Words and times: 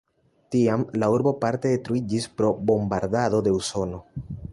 Tiam 0.53 0.85
la 1.01 1.09
urbo 1.15 1.33
parte 1.43 1.73
detruiĝis 1.73 2.25
pro 2.39 2.49
bombardado 2.71 3.43
de 3.49 3.55
Usono. 3.59 4.01